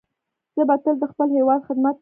[0.55, 1.89] زه به تل د خپل هیواد خدمت کوم.